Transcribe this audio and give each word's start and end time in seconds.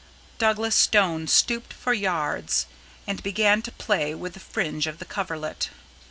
Douglas 0.39 0.73
Stone 0.75 1.27
stooped 1.27 1.71
for 1.71 1.93
yards 1.93 2.65
and 3.05 3.21
began 3.21 3.61
to 3.61 3.71
play 3.71 4.15
with 4.15 4.33
the 4.33 4.39
fringe 4.39 4.87
of 4.87 4.97
the 4.97 5.05
coverlet. 5.05 5.69